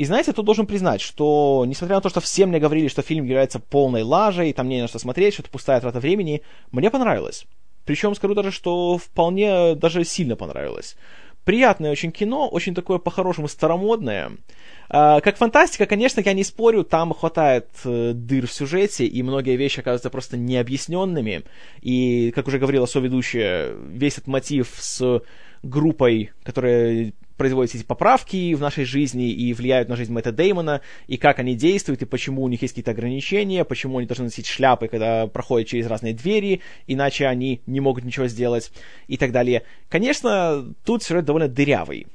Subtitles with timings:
[0.00, 3.26] И знаете, тут должен признать, что, несмотря на то, что все мне говорили, что фильм
[3.26, 6.40] является полной лажей, там не на что смотреть, что это пустая трата времени,
[6.72, 7.44] мне понравилось.
[7.84, 10.96] Причем скажу даже, что вполне даже сильно понравилось.
[11.44, 14.30] Приятное очень кино, очень такое по-хорошему старомодное.
[14.88, 19.56] А, как фантастика, конечно, я не спорю, там хватает э, дыр в сюжете, и многие
[19.56, 21.42] вещи оказываются просто необъясненными.
[21.82, 25.22] И, как уже говорила соведущая, весь этот мотив с
[25.62, 31.16] группой, которая производят эти поправки в нашей жизни и влияют на жизнь Мэтта Деймона, и
[31.16, 34.88] как они действуют, и почему у них есть какие-то ограничения, почему они должны носить шляпы,
[34.88, 38.70] когда проходят через разные двери, иначе они не могут ничего сделать,
[39.08, 39.62] и так далее.
[39.88, 42.08] Конечно, тут сюжет довольно дырявый.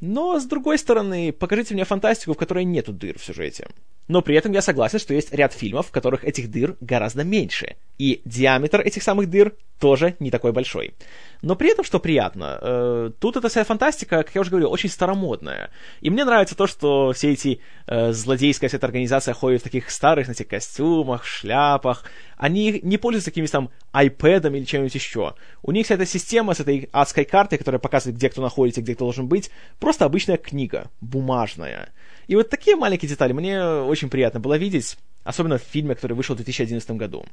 [0.00, 3.68] Но, с другой стороны, покажите мне фантастику, в которой нету дыр в сюжете.
[4.08, 7.76] Но при этом я согласен, что есть ряд фильмов, в которых этих дыр гораздо меньше.
[7.98, 10.94] И диаметр этих самых дыр тоже не такой большой.
[11.42, 14.88] Но при этом, что приятно, э, тут эта вся фантастика, как я уже говорил, очень
[14.88, 15.70] старомодная.
[16.00, 19.90] И мне нравится то, что все эти э, злодейская вся эта организация ходит в таких
[19.90, 22.04] старых, знаете, костюмах, шляпах.
[22.36, 25.34] Они не пользуются какими-то там айпэдами или чем-нибудь еще.
[25.64, 28.94] У них вся эта система с этой адской картой, которая показывает, где кто находится, где
[28.94, 31.88] кто должен быть, просто обычная книга, бумажная.
[32.28, 36.36] И вот такие маленькие детали мне очень приятно было видеть, особенно в фильме, который вышел
[36.36, 37.24] в 2011 году.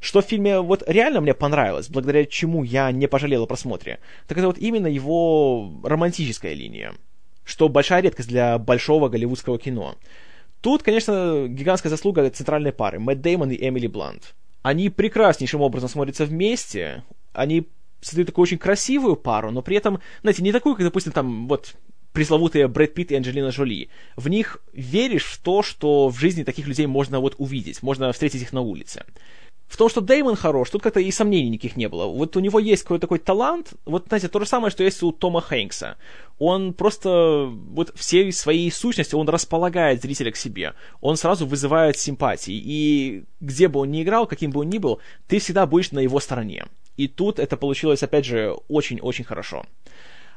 [0.00, 4.38] Что в фильме вот реально мне понравилось, благодаря чему я не пожалел о просмотре, так
[4.38, 6.94] это вот именно его романтическая линия,
[7.44, 9.96] что большая редкость для большого голливудского кино.
[10.60, 14.34] Тут, конечно, гигантская заслуга центральной пары, Мэтт Деймон и Эмили Блант.
[14.62, 17.66] Они прекраснейшим образом смотрятся вместе, они
[18.00, 21.74] создают такую очень красивую пару, но при этом, знаете, не такую, как, допустим, там, вот,
[22.12, 23.88] пресловутые Брэд Питт и Анджелина Джоли.
[24.16, 28.42] В них веришь в то, что в жизни таких людей можно вот увидеть, можно встретить
[28.42, 29.04] их на улице.
[29.68, 32.06] В том, что Деймон хорош, тут как-то и сомнений никаких не было.
[32.06, 35.12] Вот у него есть какой-то такой талант, вот, знаете, то же самое, что есть у
[35.12, 35.98] Тома Хэнкса.
[36.38, 40.72] Он просто, вот всей своей сущности, он располагает зрителя к себе.
[41.02, 42.54] Он сразу вызывает симпатии.
[42.54, 45.98] И где бы он ни играл, каким бы он ни был, ты всегда будешь на
[45.98, 46.64] его стороне.
[46.96, 49.66] И тут это получилось, опять же, очень-очень хорошо.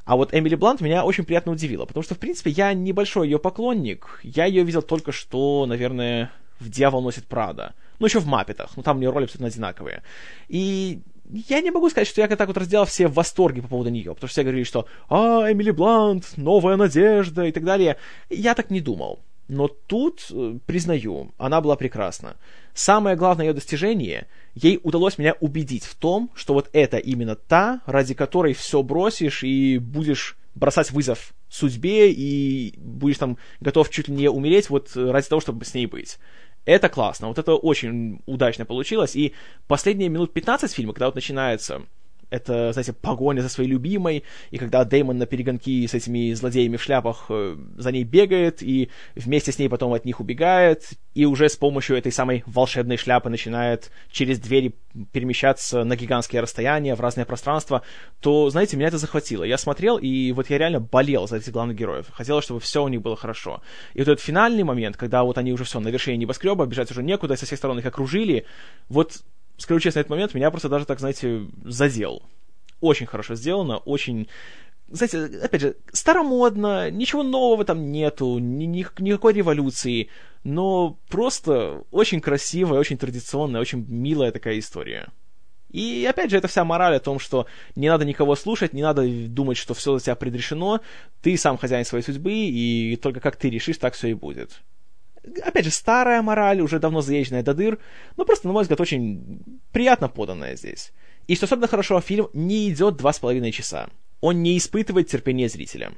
[0.03, 3.40] А вот Эмили Блант меня очень приятно удивила, потому что, в принципе, я небольшой ее
[3.40, 4.19] поклонник.
[4.24, 6.31] Я ее видел только что, наверное,
[6.62, 7.74] в «Дьявол носит Прада».
[8.00, 10.04] Ну, еще в «Маппетах», ну, там у нее роли абсолютно одинаковые.
[10.48, 11.02] И
[11.48, 14.14] я не могу сказать, что я так вот разделал все в восторге по поводу нее,
[14.14, 17.98] потому что все говорили, что «А, Эмили Блант, новая надежда» и так далее.
[18.30, 19.20] Я так не думал.
[19.48, 22.38] Но тут, э, признаю, она была прекрасна.
[22.74, 27.82] Самое главное ее достижение, ей удалось меня убедить в том, что вот это именно та,
[27.86, 34.16] ради которой все бросишь и будешь бросать вызов судьбе и будешь там готов чуть ли
[34.16, 36.18] не умереть вот ради того, чтобы с ней быть.
[36.66, 39.34] Это классно, вот это очень удачно получилось, и
[39.68, 41.82] последние минут 15 фильма, когда вот начинается
[42.31, 46.81] это, знаете, погоня за своей любимой, и когда Дэймон на перегонки с этими злодеями в
[46.81, 51.50] шляпах э, за ней бегает, и вместе с ней потом от них убегает, и уже
[51.50, 54.74] с помощью этой самой волшебной шляпы начинает через двери
[55.12, 57.81] перемещаться на гигантские расстояния, в разные пространства,
[58.22, 59.44] то, знаете, меня это захватило.
[59.44, 62.08] Я смотрел, и вот я реально болел за этих главных героев.
[62.12, 63.62] Хотелось, чтобы все у них было хорошо.
[63.94, 67.03] И вот этот финальный момент, когда вот они уже все на вершине небоскреба, бежать уже
[67.03, 68.46] некуда, со всех сторон их окружили,
[68.88, 69.22] вот
[69.62, 72.24] скажу честно, этот момент меня просто даже так, знаете, задел.
[72.80, 74.28] Очень хорошо сделано, очень
[74.90, 80.10] знаете, опять же, старомодно, ничего нового там нету, ни, ни, никакой революции,
[80.44, 85.08] но просто очень красивая, очень традиционная, очень милая такая история.
[85.70, 87.46] И опять же, это вся мораль о том, что
[87.76, 90.82] не надо никого слушать, не надо думать, что все за тебя предрешено,
[91.22, 94.62] ты сам хозяин своей судьбы, и только как ты решишь, так все и будет
[95.44, 97.80] опять же, старая мораль, уже давно заезженная до дыр,
[98.18, 100.94] но просто, на мой взгляд, очень приятно поданная здесь.
[101.28, 103.90] И что особенно хорошо, фильм не идет два с половиной часа.
[104.20, 105.94] Он не испытывает терпения зрителя.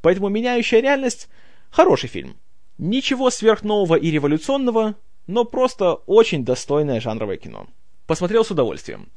[0.00, 1.28] Поэтому «Меняющая реальность»—
[1.70, 2.36] хороший фильм.
[2.78, 4.96] Ничего сверхнового и революционного,
[5.26, 7.68] но просто очень достойное жанровое кино.
[8.06, 9.12] Посмотрел с удовольствием.